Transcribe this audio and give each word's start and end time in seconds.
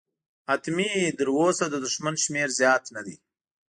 حتمي، 0.47 0.93
تراوسه 1.19 1.65
د 1.69 1.75
دښمن 1.85 2.15
شمېر 2.23 2.47
زیات 2.59 2.83
نه 2.95 3.01
دی. 3.05 3.15